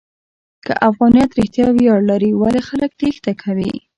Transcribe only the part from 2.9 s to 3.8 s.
تېښته کوي؟